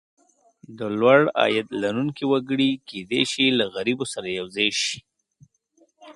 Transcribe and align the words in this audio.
د 0.77 0.79
لوړ 0.99 1.19
عاید 1.39 1.67
لرونکي 1.83 2.23
وګړي 2.31 2.71
کېدای 2.89 3.23
شي 3.31 3.45
له 3.57 3.65
غریبو 3.75 4.05
سره 4.13 4.27
یو 4.39 4.47
ځای 4.55 4.69
شي. 4.81 4.97